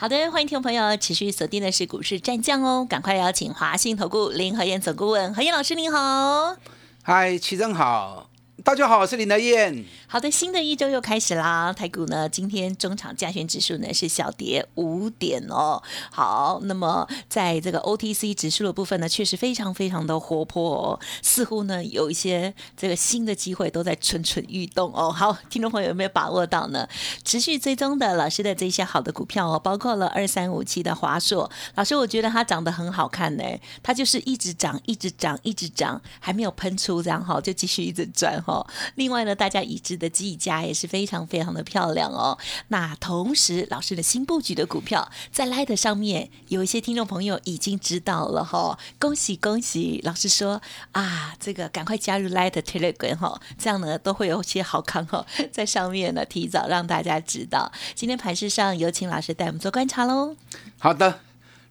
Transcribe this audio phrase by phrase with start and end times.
[0.00, 6.56] 好的，欢迎听众朋友持续锁定的是股市战将哦，赶快邀请华信投顾林和燕总顾问何燕老师，您好。
[7.02, 8.30] 嗨，齐正好。
[8.62, 9.84] 大家好，我是林德燕。
[10.10, 11.70] 好的，新的一周又开始啦。
[11.70, 15.82] 台股呢，今天中场加权指数呢是小跌五点哦。
[16.10, 25.12] 好，那么在这个 OTC 指数的部分呢，确实非常非常的活泼哦，似乎呢有一些这个新的机会都在蠢蠢欲动哦。
[25.12, 26.88] 好，听众朋友有没有把握到呢？
[27.22, 33.44] 持续追踪的老师的这些好的股票哦，包括了二三五七的华硕老师，我觉得它长得很好看呢，
[33.82, 38.66] 它就是一直涨，一直涨，一直涨，还没有喷出这样哈，就继续一直转哈。
[38.94, 42.38] 另外呢，大家已知的技嘉也是非常非常的漂亮哦。
[42.68, 50.00] 那同时，老师的新布局的股票在 Light 上面有一些听众朋友已经知道了哈，恭喜恭喜！
[50.04, 57.70] 老师说啊，这个赶快加入 Light Telegram 哈，这样呢都会有些好康哈，在上面呢提早让大家知道。
[57.94, 60.36] 今天盘市上有请老师带我们做观察喽。
[60.78, 61.20] 好的。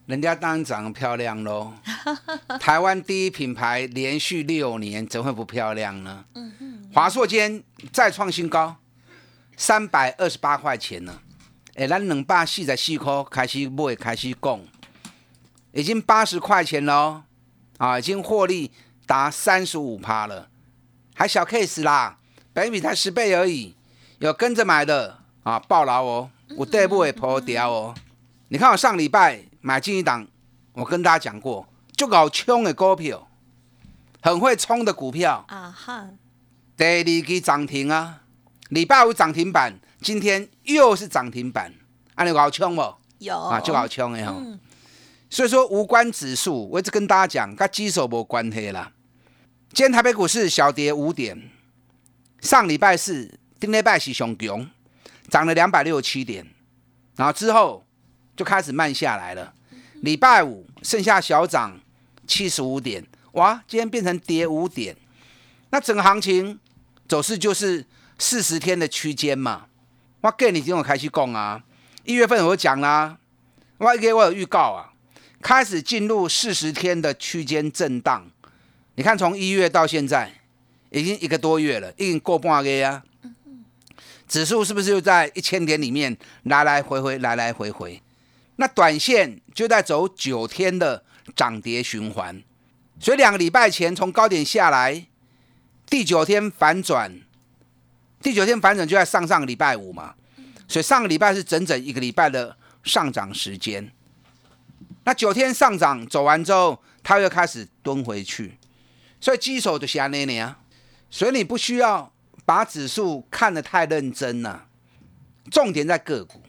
[0.07, 1.73] 人家当然长得漂亮喽，
[2.59, 6.25] 台湾第一品牌连续六年怎会不漂亮呢？
[6.93, 8.75] 华硕间再创新高，
[9.55, 11.19] 三百二十八块钱呢。
[11.75, 14.65] 哎，咱两百四十四块开始买，开始供，
[15.71, 17.23] 已经八十块钱喽，
[17.77, 18.71] 啊，已经获利
[19.05, 20.49] 达三十五趴了，
[21.13, 22.17] 还小 case 啦，
[22.53, 23.75] 百米才十倍而已，
[24.19, 27.95] 有跟着买的啊，爆牢哦，我对不会破掉哦。
[28.49, 29.43] 你看我上礼拜。
[29.59, 30.25] 买进一档，
[30.71, 31.67] 我跟大家讲过，
[31.97, 33.27] 就搞冲的股票，
[34.21, 36.07] 很会冲的股票啊哈。
[36.77, 38.21] 第二期涨停啊，
[38.69, 41.73] 礼拜五涨停板，今天又是涨停板，
[42.13, 42.93] 啊，你搞冲不？
[43.17, 44.31] 有啊，就搞冲的哈。
[45.27, 48.91] 所以说无关指数，我一直跟大家讲，跟基手无关系啦。
[49.73, 51.49] 今天台北股市小跌五点，
[52.41, 54.69] 上礼拜四、丁礼拜是上强，
[55.29, 56.45] 涨了两百六十七点，
[57.15, 57.83] 然后之后
[58.35, 59.55] 就开始慢下来了。
[60.01, 61.79] 礼拜五剩下小涨
[62.27, 63.63] 七十五点，哇！
[63.67, 64.95] 今天变成跌五点，
[65.69, 66.59] 那整个行情
[67.07, 67.85] 走势就是
[68.19, 69.65] 四十天的区间嘛。
[70.21, 71.63] 我给你听我开始讲啊，
[72.03, 73.17] 一月份我讲啦，
[73.77, 74.91] 我给我有预告啊，
[75.41, 78.29] 开始进入四十天的区间震荡。
[78.95, 80.33] 你看从一月到现在
[80.89, 83.03] 已经一个多月了，已经过半个啊。
[84.27, 88.01] 指数是不是又在一千点里面来来回回，来来回回？
[88.57, 91.01] 那短线就在走九天的
[91.35, 92.41] 涨跌循环，
[92.99, 95.07] 所以两个礼拜前从高点下来，
[95.85, 97.11] 第九天反转，
[98.21, 100.15] 第九天反转就在上上个礼拜五嘛，
[100.67, 103.91] 所以上个礼拜是整整一个礼拜的上涨时间。
[105.03, 108.57] 那九天上涨走完之后，它又开始蹲回去，
[109.21, 110.59] 所以基手就下那年啊，
[111.09, 112.11] 所以你不需要
[112.45, 114.67] 把指数看得太认真了，
[115.49, 116.41] 重点在个股。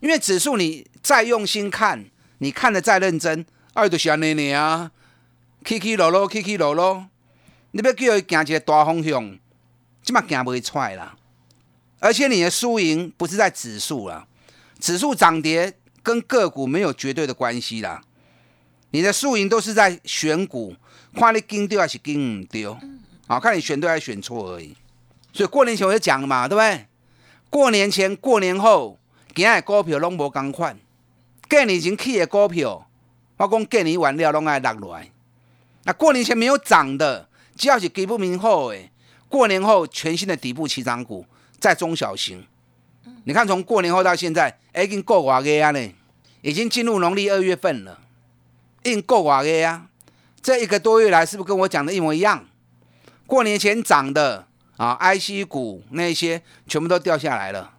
[0.00, 2.02] 因为指数你再用心看，
[2.42, 4.90] 你看的再认真，二都是安尼尼啊，
[5.62, 7.06] 起起落落，起起落落，
[7.72, 9.38] 你要叫伊行一个大方向，
[10.02, 11.16] 即嘛行不会出来啦。
[11.98, 14.26] 而且你的输赢不是在指数啦，
[14.78, 18.02] 指数涨跌跟个股没有绝对的关系啦。
[18.90, 20.74] 你的输赢都是在选股，
[21.14, 22.66] 看你跟对还是跟唔对，
[23.26, 24.74] 好看你选对还是选错而已。
[25.32, 26.86] 所以过年前我就讲了嘛，对不对？
[27.50, 28.96] 过年前、过年后。
[29.32, 30.76] 今日股票拢无共款，
[31.50, 32.86] 过年前起的股票，
[33.36, 35.10] 我讲过年完了拢爱落落来。
[35.82, 38.78] 那过年前没有涨的，只要是基本面好的，
[39.28, 41.26] 过年后全新的底部起涨股
[41.58, 42.46] 在中小型。
[43.24, 45.92] 你看从过年后到现在，已经过外个啊呢，
[46.40, 47.98] 已经进入农历二月份了，
[48.84, 49.88] 已经过外个呀。
[50.40, 52.46] 这一个多月来，是不是跟我讲的一模一样？
[53.26, 57.74] 过年前涨的啊，IC 股那些全部都掉下来了。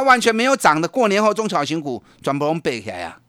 [0.00, 3.20] 那完全没有涨的，过年后中小型股全部拢背起来啊！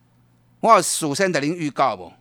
[0.61, 2.13] 我首先的您预告不？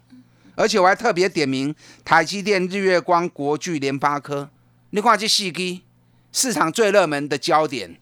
[0.56, 1.72] 而且我还特别点名
[2.04, 4.50] 台积电、日月光、国巨、联发科。
[4.90, 5.84] 你看这四基
[6.32, 7.96] 市场最热门的焦点。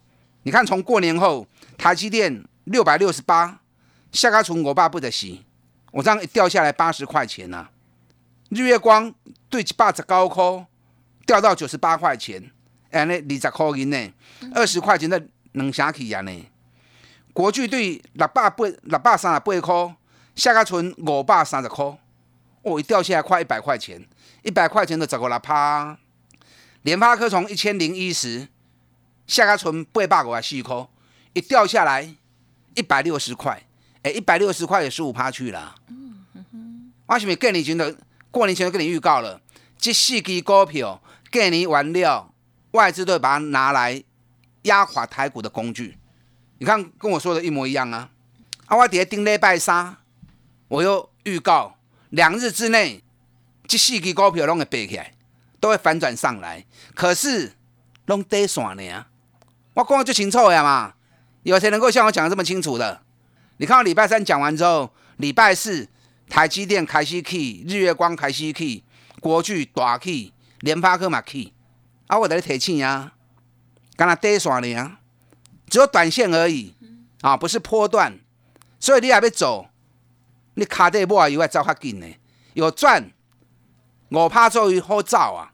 [0.45, 1.47] 你看从过年后，
[1.77, 3.61] 台积电六百六十八，
[4.11, 5.45] 下个从我爸不得洗，
[5.93, 7.69] 我这样一掉下来八十块钱呐。
[8.49, 9.13] 日月光
[9.51, 10.65] 对八十高科
[11.27, 12.51] 掉到九十八块钱，
[12.91, 14.13] 哎，那二十块银呢？
[14.55, 15.23] 二十块钱的。
[15.53, 16.47] 两成去啊呢？
[17.33, 19.97] 国巨对六百八六百三十八块，
[20.35, 21.85] 下个存五百三十块，
[22.63, 24.05] 哦，一掉下来快一百块钱，
[24.43, 25.97] 一百块钱都走过来趴。
[26.83, 28.49] 联发科从一千零一十
[29.27, 30.87] 下个存八百五十四块，
[31.33, 32.17] 一掉下来
[32.75, 33.63] 一百六十块，
[34.03, 35.75] 哎，一百六十块也十五趴去了。
[35.89, 37.97] 嗯哼，我是不是过年前的
[38.31, 39.41] 过年前就跟你预告了，
[39.77, 41.01] 这四支股票
[41.31, 42.33] 过年完了，
[42.73, 44.03] 外资都把它拿来
[44.69, 45.99] 压垮台股的工具。
[46.59, 48.11] 你看跟我说的一模一样啊！
[48.67, 49.97] 啊，我底下顶礼拜三，
[50.69, 51.77] 我又预告
[52.11, 53.03] 两日之内
[53.67, 55.13] 这四支股票拢会背起来。
[55.61, 57.55] 都会反转上来，可是
[58.07, 59.07] 弄低线呢？
[59.75, 60.95] 我讲的就清楚呀嘛，
[61.43, 63.03] 有谁能够像我讲的这么清楚的？
[63.57, 65.89] 你看我礼拜三讲完之后，礼拜四
[66.29, 68.85] 台积电开始 key，日月光开始 key，
[69.19, 71.53] 国巨大 K 联发科嘛 key，
[72.07, 73.15] 啊，我在提醒呀，
[73.99, 74.97] 刚才低线呢，
[75.69, 76.73] 只有短线而已
[77.21, 78.17] 啊，不是波段，
[78.79, 79.69] 所以你还要走，
[80.55, 82.07] 你卡在波以外走较紧呢，
[82.55, 83.11] 有赚。
[84.11, 85.53] 我怕做于好早啊！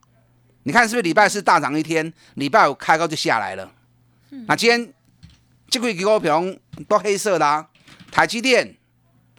[0.65, 3.73] 你看是不是礼拜四大涨一天，礼拜五开高就下来了？
[4.47, 4.93] 那今天
[5.71, 6.45] 这个股票
[6.87, 7.67] 都黑色的，
[8.13, 8.77] 台积电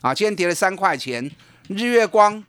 [0.01, 1.31] 啊，今天跌了三块钱。
[1.67, 2.43] 日月光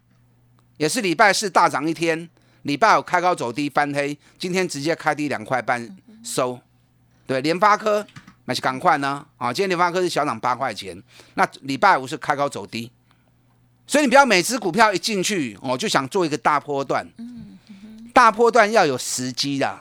[0.78, 2.30] 也是礼拜四大涨一天，
[2.62, 5.96] 礼拜五开高走低翻黑，今天直接开低两块半
[6.26, 6.60] 收。
[7.26, 8.04] 对，联发科
[8.46, 9.52] 那是赶快呢啊！
[9.52, 11.00] 今天联发科是小涨八块钱，
[11.34, 12.90] 那礼拜五是开高走低。
[13.86, 17.06] 所以你不要每只股票一进去，我就想做一个大波段。
[18.12, 19.80] 大波段要有时机的，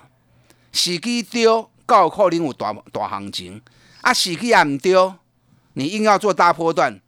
[0.72, 3.60] 时机丢，高可能有大大行情；
[4.02, 5.16] 啊，时机也唔丢，
[5.74, 7.00] 你硬要做大波段，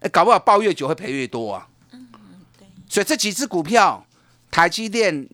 [0.00, 1.68] 哎，搞不好抱越久会赔越多啊。
[2.88, 4.06] 所以这几只股票，
[4.50, 5.28] 台积电、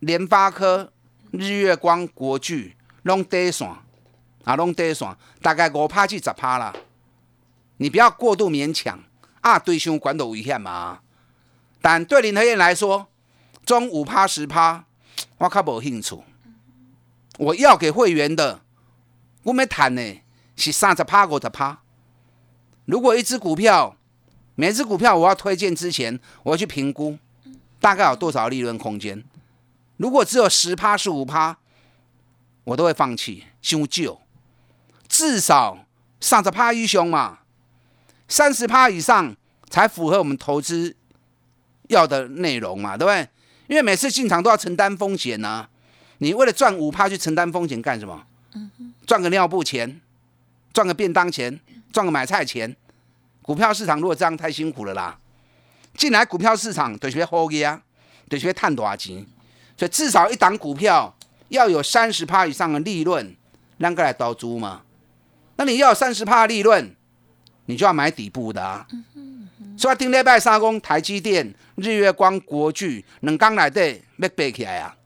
[0.00, 0.92] 联发科、
[1.32, 3.68] 日月光、国巨，拢跌线，
[4.44, 6.74] 啊，拢跌线，大概五趴至十趴啦。
[7.76, 9.02] 你不要过度勉强。
[9.40, 11.00] 啊，对胸管都危险嘛？
[11.80, 13.08] 但对林和燕来说，
[13.64, 14.84] 中五趴十趴，
[15.38, 16.22] 我较无兴趣。
[17.38, 18.60] 我要给会员的，
[19.44, 20.20] 我没谈呢，
[20.56, 21.80] 是三十趴五十趴。
[22.84, 23.96] 如果一只股票，
[24.56, 27.18] 每只股票我要推荐之前，我要去评估
[27.80, 29.24] 大概有多少利润空间。
[30.00, 31.58] 如果只有十趴十五趴，
[32.64, 34.18] 我都会放弃，伤旧。
[35.06, 35.84] 至少
[36.22, 37.40] 三十趴以上嘛。
[38.26, 39.36] 三十趴以上
[39.68, 40.96] 才符合我们投资
[41.88, 43.28] 要的内容嘛，对不对？
[43.66, 45.68] 因为每次进场都要承担风险呐。
[46.16, 48.24] 你为了赚五趴去承担风险干什么？
[49.06, 50.00] 赚个尿布钱，
[50.72, 51.60] 赚个便当钱，
[51.92, 52.74] 赚个买菜钱。
[53.42, 55.18] 股票市场如果这样太辛苦了啦。
[55.94, 57.82] 进来股票市场得学好嘅啊，
[58.30, 59.26] 得学赚多少钱。
[59.80, 61.16] 所以至少一档股票
[61.48, 63.34] 要有三十趴以上的利润，
[63.78, 64.82] 啷个来投资嘛？
[65.56, 66.94] 那你要三十趴利润。
[67.66, 68.84] 你就要买底部的啊！
[69.78, 74.96] 所以顶礼拜三讲台积电、日月光、国巨两刚内底要背起来啊，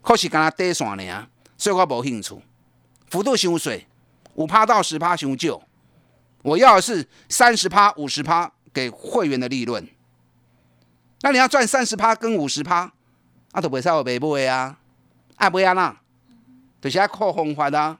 [0.00, 1.26] 可是干那跌线呢，
[1.58, 2.34] 所以我无兴趣。
[3.10, 3.86] 幅度伤水，
[4.32, 5.62] 五趴到十趴伤少。
[6.40, 9.86] 我要的是三十趴、五十趴给会员的利润。
[11.20, 12.90] 那你要赚三十趴跟五十趴，
[13.52, 14.78] 啊，都袂使我白买啊，
[15.36, 15.96] 爱买安那，
[16.80, 17.98] 就是要靠方法的，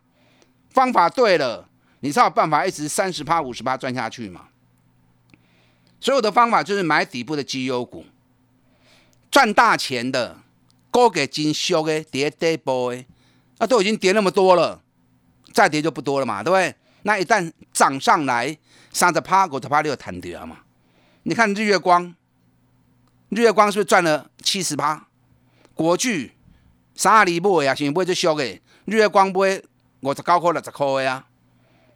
[0.71, 1.69] 方法对了。
[2.03, 4.49] 你才有办法一直三十趴、五十趴赚下去嘛？
[6.01, 8.07] 所有的方法就是买底部的绩优股，
[9.31, 10.39] 赚大钱的，
[10.91, 13.05] 高给金修的跌跌波的，
[13.59, 14.81] 那都已经跌那么多了，
[15.53, 16.75] 再跌就不多了嘛，对不对？
[17.03, 18.57] 那一旦涨上来，
[18.93, 20.61] 三十趴、五十趴就弹掉嘛。
[21.25, 22.15] 你看日月光，
[23.29, 25.07] 日月光是不是赚了七十趴？
[25.75, 26.33] 国巨
[26.95, 29.63] 三二二买啊，是买最俗的，月光买
[30.01, 31.27] 五十九块、六十块的啊。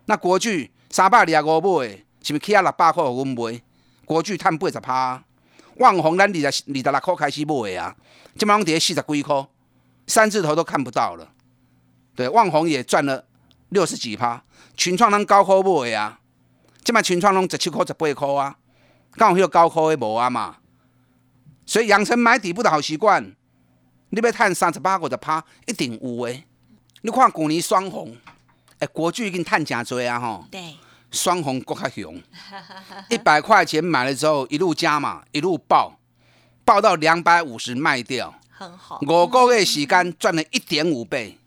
[0.07, 1.89] 那国巨三百二十五买，
[2.23, 3.61] 是不是起啊六百块互阮买？
[4.05, 5.25] 国巨趁八十趴，
[5.77, 7.97] 旺宏咱二十二十六块开始买啊，
[8.39, 9.47] 即摆拢跌四十几块，
[10.07, 11.31] 三字头都看不到了。
[12.15, 13.25] 对，旺宏也赚了
[13.71, 14.45] 六十几趴，
[14.77, 16.21] 群创咱高科买啊，
[16.85, 18.57] 即摆群创拢十七块十八块啊，
[19.13, 20.57] 刚好迄个高科的无啊嘛。
[21.67, 23.35] 所以养成买底部的好习惯，
[24.11, 26.45] 你要赚三十八五十趴，一定有诶。
[27.03, 28.17] 你看去年双红。
[28.81, 30.45] 哎，国巨已经探假追啊，吼！
[30.51, 30.75] 对，
[31.13, 32.21] 双红国较雄，
[33.09, 35.97] 一百块钱买了之后，一路加嘛，一路爆，
[36.65, 38.99] 爆到两百五十卖掉，很好。
[39.03, 41.39] 五个月时间赚了一点五倍，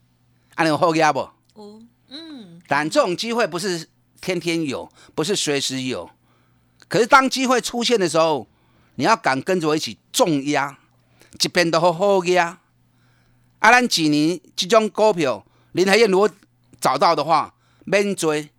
[0.55, 1.29] 安尼有好压不？
[2.07, 2.61] 嗯。
[2.65, 3.89] 但这种机会不是
[4.21, 6.09] 天天有，不是随时有。
[6.87, 8.47] 可是当机会出现的时候，
[8.95, 10.79] 你要敢跟着我一起重压，
[11.41, 12.37] 一边都好好个。
[12.37, 12.61] 啊，
[13.59, 16.29] 啊咱几年这种股票，林海燕如果。
[16.79, 18.51] 找到的话，免追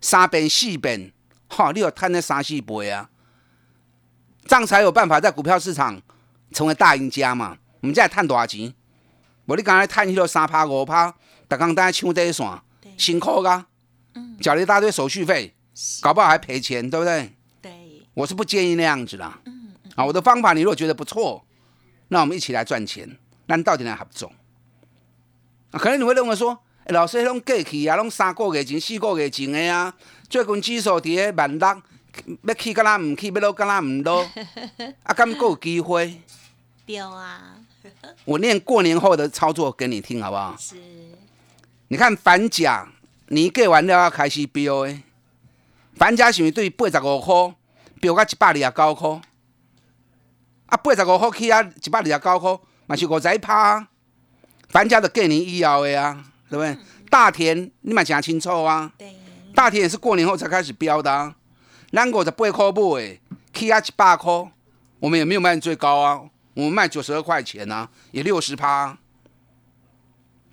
[0.00, 1.12] 三遍四遍，
[1.46, 3.08] 哈，你有赚那三四倍啊！
[4.44, 6.02] 这样才有办法在股票市场
[6.50, 7.56] 成为大赢家嘛。
[7.80, 8.74] 我们再赚多少钱？
[9.46, 11.14] 无你刚才赚迄个三趴五趴，
[11.46, 12.44] 大刚在抢这一线，
[12.98, 13.66] 辛苦噶，
[14.40, 15.54] 缴了一大堆手续费，
[16.00, 17.32] 搞不好还赔钱，对不对？
[17.62, 17.72] 对，
[18.14, 19.38] 我是不建议那样子啦。
[19.44, 21.46] 嗯啊，我的方法你如果觉得不错，
[22.10, 23.16] 那我们一起来赚钱。
[23.46, 24.30] 那到底来合作？
[25.72, 29.92] 啊，可能你会认为说，欸、老师迄种过去啊，拢三个月前、四个月前的啊，
[30.28, 31.82] 最近指数伫咧万六，
[32.42, 34.28] 要去敢若唔去，要落敢若唔落，
[35.02, 36.20] 啊，敢够有机会？
[36.86, 37.56] 对啊，
[38.24, 40.56] 我念过年后的操作给你听好不好？
[40.58, 40.76] 是，
[41.88, 42.88] 你看反甲，
[43.28, 44.96] 你过完了要开始飙的，
[45.94, 47.54] 反甲是毋是对八十五块
[48.00, 49.20] 飙到一百二十九块？
[50.70, 53.86] 啊，八十五块起啊，一百二十九块，嘛是五十一趴。
[54.68, 56.78] 反甲的过年以后的啊，对不对？
[57.10, 59.16] 大田你嘛讲清楚啊，对，
[59.52, 61.34] 大田也是过年后才开始飙的、啊，
[61.92, 63.20] 咱五十八块买的，
[63.52, 64.32] 起啊一百块，
[65.00, 66.20] 我们也没有卖最高啊，
[66.54, 68.96] 我们卖九十二块钱啊，也六十趴，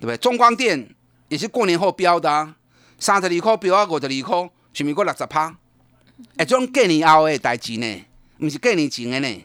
[0.00, 0.16] 不对？
[0.16, 0.88] 中光电
[1.28, 2.56] 也是过年后标的啊，
[2.98, 5.56] 三十二块标啊五十二块，是咪过六十趴？
[6.36, 8.04] 哎，这种过年后的代志呢，
[8.36, 9.44] 不是过年前的呢。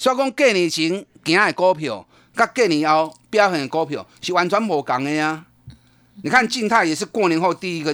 [0.00, 5.44] 所以讲过年前行的股票，甲过年后表现的股票是完全无共的啊。
[6.22, 7.92] 你看静态也是过年后第一个、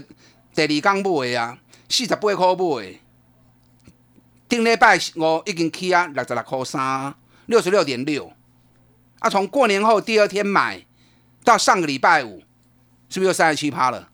[0.54, 1.58] 第二天买的啊，
[1.88, 2.98] 四十八块买的。
[4.48, 7.12] 顶礼拜五已经起啊六十六块三，
[7.46, 8.32] 六十六点六。
[9.18, 10.86] 啊，从过年后第二天买
[11.42, 12.40] 到上个礼拜五，
[13.08, 14.08] 是不是又三十七趴了？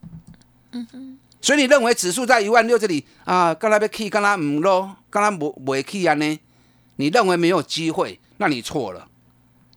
[0.70, 1.18] 嗯哼。
[1.42, 6.40] 所以你认为指数在一万六这里啊，刚才要起，刚才唔咯，刚才无未起啊呢？
[6.96, 9.08] 你认为没有机会，那你错了。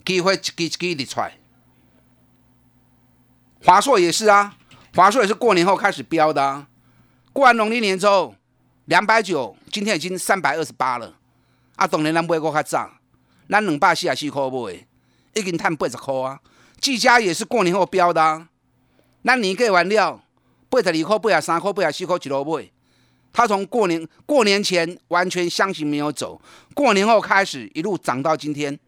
[0.05, 1.37] 机会一支一支的出来。
[3.63, 4.55] 华硕也是啊，
[4.93, 6.67] 华硕也是过年后开始飙的啊。
[7.33, 8.35] 过完农历年之后，
[8.85, 11.15] 两百九，今天已经三百二十八了。
[11.75, 12.91] 啊，当然咱买过较早，
[13.49, 14.85] 咱两百四十四块买，
[15.33, 16.39] 已经赚八十块啊。
[16.79, 18.49] 技嘉也是过年后飙的啊。
[19.23, 20.21] 咱年过完了，
[20.69, 22.69] 八十二块、八十三块、八十四块一路买。
[23.35, 26.41] 他从过年过年前完全相信没有走，
[26.73, 28.79] 过年后开始一路涨到今天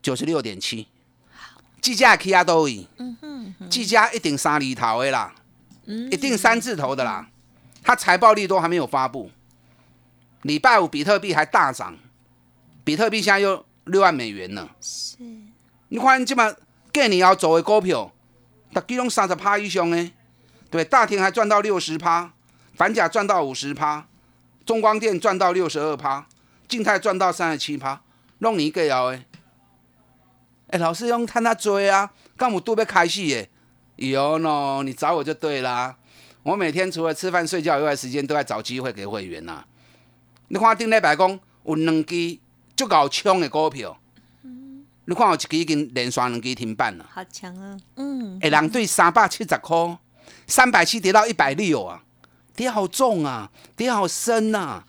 [0.00, 0.88] 九十六点七。
[1.82, 2.86] 技嘉 K 啊都赢，
[3.68, 5.34] 技嘉一定三厘头的啦，
[5.84, 7.28] 一定三字头的啦。
[7.82, 9.30] 它财报利都还没有发布，
[10.40, 11.94] 礼拜五比特币还大涨，
[12.82, 14.74] 比特币现在又六万美元了。
[14.80, 15.16] 是，
[15.88, 16.54] 你看这么
[16.90, 18.10] 过年要走的股票，
[18.72, 20.12] 大基拢三十趴以上呢。
[20.70, 22.32] 对，大田还赚到六十趴。
[22.80, 24.06] 反甲赚到五十趴，
[24.64, 26.26] 中光电赚到六十二趴，
[26.66, 28.00] 静态赚到三十七趴，
[28.38, 29.22] 弄你一个摇诶！
[30.68, 33.50] 哎，老师用看他追啊，干我都被开戏耶！
[33.96, 35.94] 有喏，你找我就对啦。
[36.42, 39.62] 我每天除了吃饭睡觉以外，时间都在找机会给会员呐。
[40.48, 42.38] 你看顶礼拜讲有两支
[42.74, 43.94] 足够冲的股票，
[45.04, 47.04] 你看有一支已经连续两支停板了。
[47.12, 47.76] 好强啊！
[47.96, 49.98] 嗯，哎，人对三百七十块，
[50.46, 52.02] 三百七跌到一百六啊！
[52.60, 54.84] 跌好重啊，跌好深呐！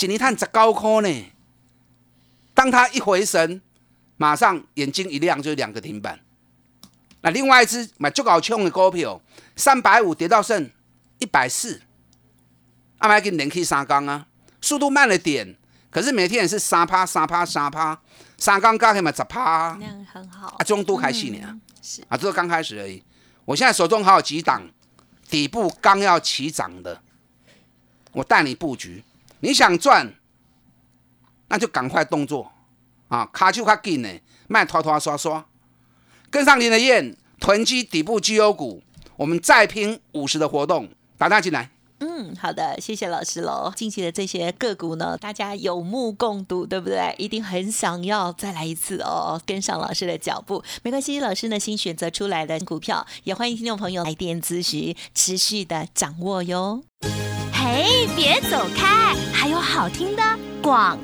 [0.00, 1.32] 一年探十高科呢。
[2.52, 3.62] 当他一回神，
[4.16, 6.18] 马上眼睛一亮，就是两个停板。
[7.20, 9.22] 那另外一只买足够冲的股票，
[9.54, 10.68] 三百五跌到剩
[11.20, 11.80] 一百四，
[12.98, 14.26] 阿麦给连续三缸啊，
[14.60, 15.56] 速度慢了点，
[15.92, 17.96] 可是每天也是三趴三趴三趴，
[18.36, 20.56] 三缸加起来十趴，那样很好。
[20.58, 23.00] 啊，中都开戏呢，是啊，这是刚开始而已。
[23.44, 24.68] 我现在手中还有几档
[25.30, 27.00] 底部刚要起涨的。
[28.12, 29.02] 我带你布局，
[29.40, 30.14] 你想赚，
[31.48, 32.52] 那就赶快动作
[33.08, 33.28] 啊！
[33.32, 34.08] 卡就卡紧呢，
[34.48, 35.46] 卖拖拖刷刷，
[36.30, 38.82] 跟上您的燕囤积底部绩优股，
[39.16, 41.70] 我们再拼五十的活动，打单进来。
[42.04, 43.72] 嗯，好的，谢谢老师喽。
[43.76, 47.14] 近期的这些个股呢，大家有目共睹，对不对？
[47.16, 50.64] 一定很想要再来一次哦，跟上老师的脚步。
[50.82, 56.82] 没关系，老师呢新选择出来的股票，也欢迎听众朋友来电咨询，持续的掌握哟。
[57.72, 60.22] 哎，别走开，还有好听的
[60.60, 60.98] 广。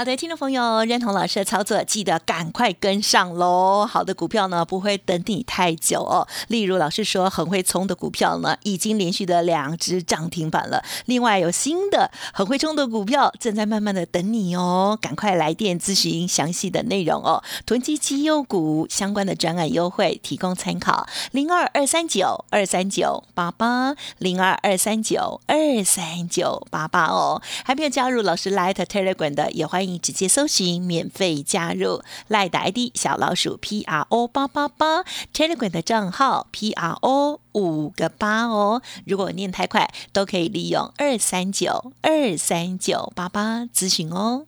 [0.00, 3.84] 好的，听众朋友，认同老师的操作，记得赶快跟上喽！
[3.84, 6.26] 好的股票呢，不会等你太久哦。
[6.48, 10.82] 例如，老师说很会冲的股票呢，已经连续的两只涨停板了。
[11.04, 17.42] 另外，有新的很会冲的股票正在慢慢的等你哦，赶快来电咨询详细的内容哦。
[17.66, 27.42] 囤积绩优股相关的专案优惠提供参考：零二二三九二三九八八零二二三九二三九八八哦。
[27.62, 29.89] 还没有加入老师 Light Telegram 的，也欢迎。
[29.90, 35.04] 迎直接搜寻免费加入赖的 ID 小老鼠 P R O 八八八
[35.34, 38.80] Telegram 的账号 P R O 五个八哦。
[39.04, 44.46] 如果念太快，都可以利用二三九二三九八八咨询哦。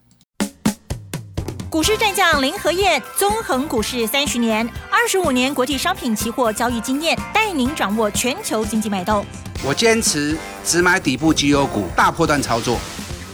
[1.69, 9.25] 股市战将林和燕，纵横股市三十年，二十五年国际商品期货交易经验，带您掌握全球经济脉动。
[9.65, 12.77] 我坚持只买底部绩优股，大波段操作。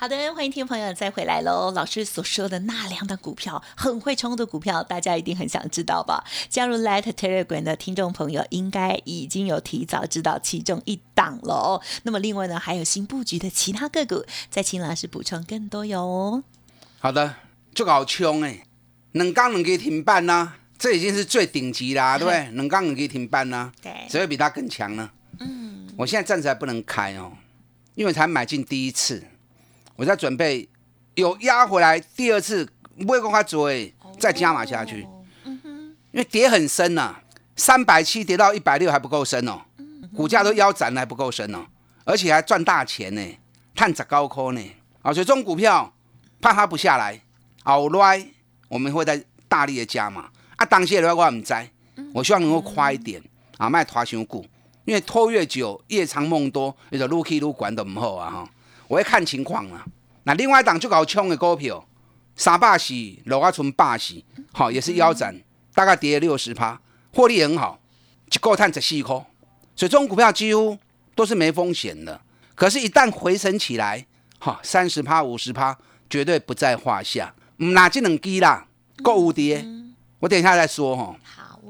[0.00, 1.72] 好的，欢迎听众朋友再回来喽。
[1.72, 6.22] 老师所说的那两档股票很会冲的股票，大家一定很想知道吧？
[6.48, 11.82] 加入 Light Telegram 的听众朋友，应该已经有提早知道其中一档了哦。
[12.04, 16.44] 那么另外呢，还有新布局的其他个股，再请老师补充更多哟。
[17.00, 17.34] 好的，
[17.74, 18.62] 就好冲哎，
[19.14, 22.48] 能刚能给停板呐，这已经是最顶级啦， 对不对？
[22.52, 25.10] 两刚两个停板呐，对谁会比它更强呢？
[25.40, 27.32] 嗯，我现在暂时还不能开哦，
[27.96, 29.24] 因为才买进第一次，
[29.98, 30.68] 我在准备
[31.16, 32.64] 有压回来第二次，
[33.00, 35.04] 不会公开追，再加码下去，
[35.44, 37.16] 因为跌很深呐、
[37.56, 39.60] 三百七跌到一百六还不够深哦，
[40.14, 41.66] 股价都腰斩了还不够深哦，
[42.04, 43.20] 而且还赚大钱呢，
[43.74, 44.62] 探十高科呢，
[45.02, 45.92] 啊，所以这种股票
[46.40, 47.20] 怕它不下来，
[47.64, 48.24] 好来
[48.68, 50.30] 我们会在大力的加码。
[50.54, 51.52] 啊，当些的话我唔知，
[52.14, 53.20] 我希望能够快一点
[53.56, 54.46] 啊，卖拖伤股，
[54.84, 58.50] 因为拖越久夜长梦多，有的愈去愈管都唔好啊哈，
[58.88, 59.86] 我会看情况啊。
[60.24, 61.86] 那另外一档就搞冲的股票，
[62.34, 62.92] 三百四
[63.24, 65.40] 落啊剩百四，好也是腰斩，
[65.74, 66.80] 大概跌了六十趴，
[67.12, 67.78] 获利很好，
[68.26, 69.14] 一个探十四块，
[69.76, 70.76] 所以这种股票几乎
[71.14, 72.20] 都是没风险的。
[72.54, 74.04] 可是，一旦回升起来，
[74.40, 75.78] 哈，三十趴、五十趴，
[76.10, 77.32] 绝对不在话下。
[77.58, 78.66] 唔拿这两支啦，
[79.02, 79.64] 购物跌，
[80.18, 81.16] 我等一下再说哈。
[81.22, 81.60] 好，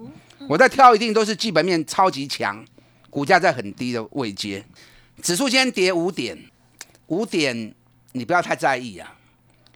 [0.48, 2.64] 我在挑一定都是基本面超级强，
[3.10, 4.64] 股价在很低的位阶。
[5.22, 6.38] 指数今天跌五点，
[7.08, 7.74] 五点
[8.12, 9.16] 你不要太在意啊，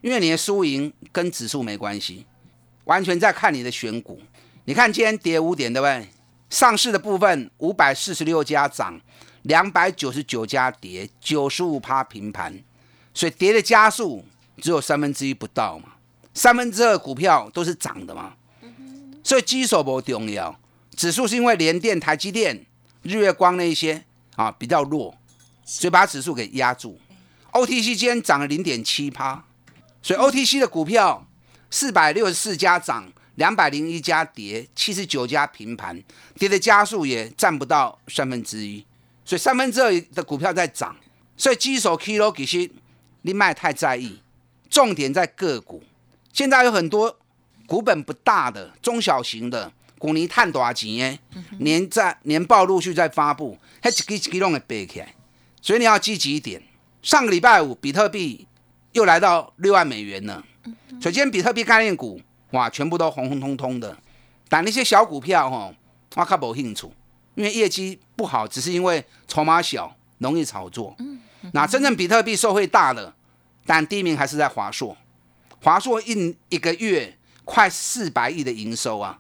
[0.00, 2.24] 因为你的输赢跟指数没关系，
[2.84, 4.20] 完全在看你的选股。
[4.64, 6.08] 你看今天跌五点，对不对？
[6.48, 9.00] 上市的部分五百四十六家涨，
[9.42, 12.62] 两百九十九家跌，九十五趴平盘，
[13.14, 14.24] 所以跌的家数
[14.58, 15.94] 只有三分之一不到嘛，
[16.34, 18.34] 三分之二股票都是涨的嘛。
[19.24, 20.58] 所以基手不重要，
[20.94, 22.66] 指数是因为联电、台积电、
[23.02, 24.04] 日月光那一些
[24.36, 25.16] 啊比较弱，
[25.64, 26.98] 所以把指数给压住。
[27.52, 29.44] OTC 今天涨了零点七趴，
[30.00, 31.26] 所以 OTC 的股票
[31.70, 36.02] 四百六十四家涨，两百零一家跌，七十九家平盘，
[36.38, 38.82] 跌的家数也占不到三分之一，
[39.22, 40.96] 所以三分之二的股票在涨。
[41.36, 42.70] 所以基手 kilo 其实
[43.20, 44.20] 你卖太在意，
[44.70, 45.82] 重点在个股。
[46.32, 47.18] 现在有很多
[47.66, 51.18] 股本不大的中小型的，股你探多少钱？
[51.58, 55.14] 年在年报陆续在发布，还一支一支拢会背起来，
[55.60, 56.62] 所以你要积极一点。
[57.02, 58.46] 上个礼拜五，比特币
[58.92, 60.42] 又来到六万美元了，
[61.00, 62.20] 首先比特币概念股
[62.52, 63.96] 哇，全部都红红彤彤的。
[64.48, 65.74] 但那些小股票哈，
[66.14, 66.88] 我较无兴趣，
[67.34, 70.96] 因为业绩不好，只是因为筹码小，容易炒作。
[71.52, 73.12] 那真正比特币受惠大的，
[73.66, 74.96] 但第一名还是在华硕。
[75.60, 79.18] 华硕印一个月快四百亿的营收啊！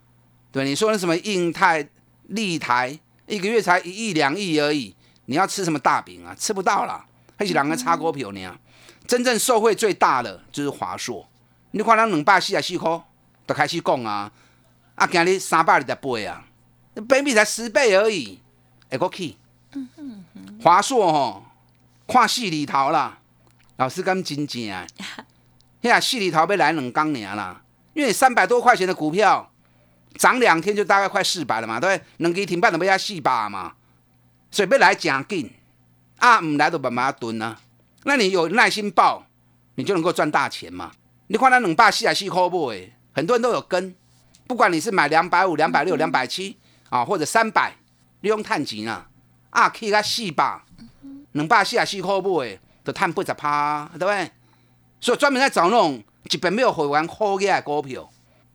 [0.52, 1.88] 对，你说那什么印泰、
[2.28, 6.34] 立台，一个月才一亿两亿而已，你要吃什么大饼啊？
[6.38, 7.06] 吃不到啦，
[7.42, 8.56] 还是两个差股票呢？
[9.04, 11.28] 真正受惠最大的就是华硕。
[11.72, 13.02] 你看咱两百四十四块，
[13.48, 14.30] 就开始讲啊，
[14.94, 16.44] 啊，今日三百二十八啊，
[17.08, 18.40] 本比才十倍而已，
[18.88, 19.36] 会过去。
[20.62, 21.44] 华硕吼，
[22.06, 23.18] 看死里头啦，
[23.76, 24.86] 老师讲真正的。
[25.82, 27.60] 遐四里头要来两缸年啦，
[27.94, 29.50] 因为三百多块钱的股票
[30.14, 32.00] 涨两天就大概快四百了嘛，对？
[32.18, 33.74] 两支停板就要四百嘛，
[34.52, 35.52] 所以要来真紧，
[36.22, 37.58] 啊，唔来就慢慢蹲啊。
[38.04, 39.26] 那你有耐心报，
[39.74, 40.92] 你就能够赚大钱嘛。
[41.26, 43.92] 你看咱两百四十四块买，很多人都有跟，
[44.46, 46.56] 不管你是买两百五、两百六、两百七
[46.90, 47.74] 啊，或者三百，
[48.20, 49.08] 你用探钱啊，
[49.50, 50.62] 啊，去个四百，
[51.32, 54.30] 两百四十四块买，就探八十趴，对不对？
[55.00, 58.08] 所以专门在找那种基本没有回完后压的股票。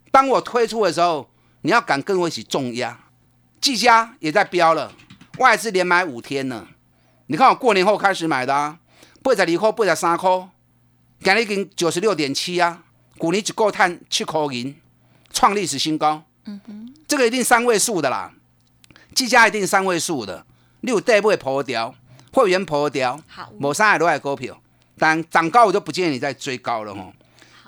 [0.09, 1.29] 当我推出的时候，
[1.63, 2.97] 你要敢跟我一起重压。
[3.59, 4.93] 技嘉也在飙了，
[5.39, 6.65] 外资连买五天了。
[7.29, 8.77] 你看我过年后开始买的啊，
[9.21, 10.29] 八十二块、八十三块，
[11.21, 12.83] 今日已经九十六点七啊，
[13.17, 14.73] 股年一个探七块银，
[15.33, 16.23] 创历史新高。
[16.45, 18.31] 嗯哼，这个一定三位数的啦，
[19.13, 20.45] 技嘉一定三位数的。
[20.79, 21.93] 你有底部会破掉，
[22.31, 24.57] 会员破掉，好，无啥会落来股票。
[24.97, 27.11] 但涨高我就不建议你再追高了哦。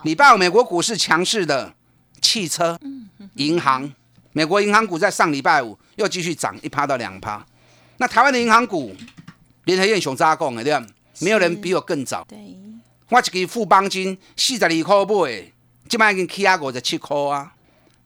[0.03, 1.73] 礼拜五美国股市强势的
[2.21, 2.79] 汽车、
[3.33, 3.91] 银行，
[4.31, 7.45] 美国银行股在上礼拜五又继续涨一趴到两趴。
[7.97, 8.95] 那台湾的银行股，
[9.69, 10.83] 联合燕熊扎讲的对吧？
[11.19, 12.25] 没有人比我更早。
[12.27, 12.57] 对，
[13.09, 15.51] 我一支富邦金四十二块买，
[15.87, 17.53] 今麦已经起啊五十七块啊。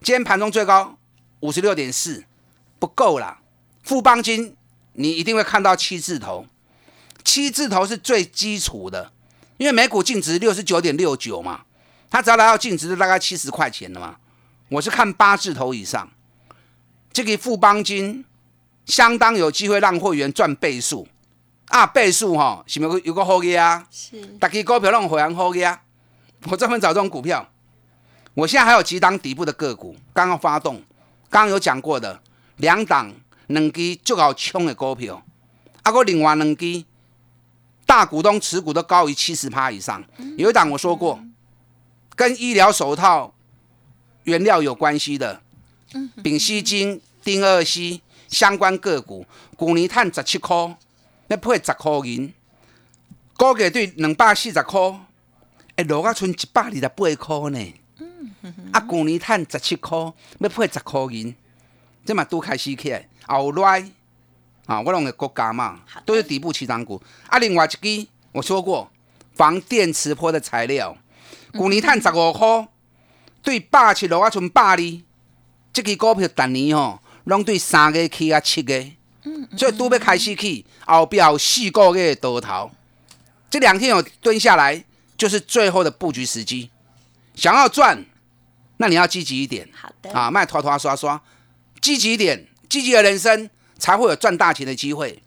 [0.01, 0.97] 今天盘中最高
[1.39, 2.25] 五十六点四，
[2.79, 3.39] 不够啦。
[3.81, 4.57] 富邦金
[4.91, 6.45] 你一定会看到七字头，
[7.23, 9.13] 七字头是最基础的，
[9.55, 11.61] 因为每股净值六十九点六九嘛，
[12.09, 14.17] 它只要来到净值就大概七十块钱了嘛。
[14.67, 16.11] 我是看八字头以上，
[17.13, 18.25] 这个富邦金
[18.85, 21.07] 相当有机会让会员赚倍数
[21.73, 23.83] 啊，倍数哈，是不是有个好嘅啊？
[23.89, 25.81] 是大家股票让会员好嘅啊，
[26.45, 27.49] 我专门找这种股票。
[28.35, 30.75] 我现在还有几档底部的个股刚刚发动，
[31.31, 32.21] 刚刚有讲过的
[32.57, 33.11] 两档
[33.47, 35.19] 两支最好冲的股票，
[35.81, 36.85] 啊，个另外两支
[37.87, 40.03] 大股东持股都高于七十趴以上。
[40.37, 41.19] 有一档我说过，
[42.15, 43.33] 跟医疗手套
[44.25, 45.41] 原料有关系的，
[46.23, 49.25] 丙烯金、丁二烯相关个股，
[49.57, 50.77] 去年赚十七块，
[51.33, 52.31] 要配十箍银，
[53.35, 54.99] 估计对两百四十箍，
[55.75, 57.73] 会落啊剩一百二十八箍呢。
[58.71, 61.35] 啊，旧年趁十七箍，要配十箍银，
[62.05, 63.91] 这嘛拄开始起来，后来
[64.67, 67.01] 啊，我拢会国家嘛都是底部起涨股。
[67.27, 68.91] 啊，另外一支我说过，
[69.33, 70.95] 防电磁波的材料，
[71.53, 72.67] 旧年趁十五箍，
[73.41, 75.01] 对百七落啊剩百二，
[75.71, 78.85] 这支股票逐年吼，拢对三个起啊七个，
[79.57, 82.71] 所以都被开始去，后边有四个月多头，
[83.49, 84.83] 这两天有蹲下来，
[85.17, 86.69] 就是最后的布局时机。
[87.35, 88.05] 想要赚，
[88.77, 91.21] 那你要积极一点好的，啊，卖拖拖刷刷，
[91.81, 95.21] 积极一点，积极的人生才会有赚大钱的机会。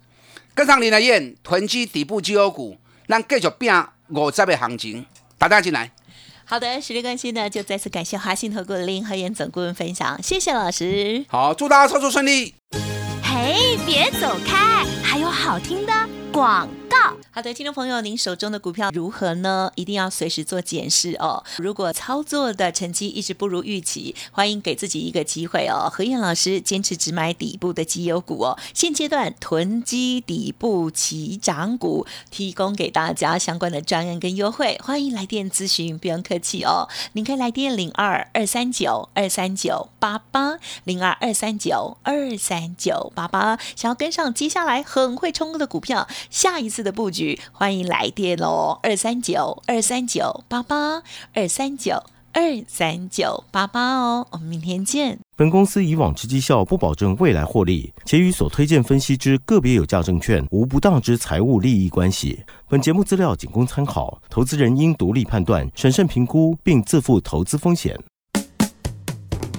[0.53, 5.05] 跟上林来燕囤积底部绩优股，让继续变五十的行情，
[5.37, 5.91] 打大进来。
[6.45, 11.25] 好的，时间关系呢，就再次感谢华信投顾的林和燕总顾问分享，谢谢老师。
[11.27, 12.55] 好，祝大家操作顺利。
[13.39, 15.93] 哎，别走开，还有好听的
[16.31, 16.67] 广
[17.31, 19.71] 好的，听众朋友，您手中的股票如何呢？
[19.75, 21.43] 一定要随时做检视哦。
[21.57, 25.89] 如果操作的成绩一直不如预期，欢迎给自己一个机会哦。
[25.91, 36.89] 何燕老师坚持只买底部的绩优股哦，现阶段囤积底部起涨股，提供给大家相关的专案跟优惠，欢迎来电咨询，不用客气哦。
[37.13, 55.19] 您可以来电零二二三九二三九八八零二二三九二三九八八，想要跟上接下来很会冲的股票，下一次的布局，欢迎来电哦，二三九二三九八八二三九二三九八八哦，我们明天见。
[55.35, 62.41] 本公司以往之绩效不保证未来获利，且与所推荐分析之个别有价证券无不当之财务利益关系。
[62.69, 67.99] 本节目资料仅供参考，投资人应独立判断、审慎评估，并自负投资风险。